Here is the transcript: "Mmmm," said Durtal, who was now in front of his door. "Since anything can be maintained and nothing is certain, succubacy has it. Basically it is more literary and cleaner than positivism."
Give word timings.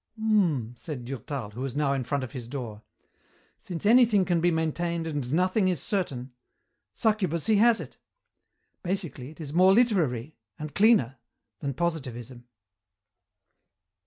"Mmmm," 0.19 0.75
said 0.75 1.05
Durtal, 1.05 1.51
who 1.51 1.61
was 1.61 1.75
now 1.75 1.93
in 1.93 2.03
front 2.03 2.23
of 2.23 2.31
his 2.31 2.47
door. 2.47 2.81
"Since 3.59 3.85
anything 3.85 4.25
can 4.25 4.41
be 4.41 4.49
maintained 4.49 5.05
and 5.05 5.31
nothing 5.31 5.67
is 5.67 5.79
certain, 5.79 6.33
succubacy 6.91 7.57
has 7.59 7.79
it. 7.79 7.97
Basically 8.81 9.29
it 9.29 9.39
is 9.39 9.53
more 9.53 9.75
literary 9.75 10.35
and 10.57 10.73
cleaner 10.73 11.19
than 11.59 11.75
positivism." 11.75 12.47